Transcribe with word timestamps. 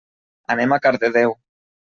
Anem 0.55 0.73
a 0.77 0.81
Cardedeu. 0.87 1.37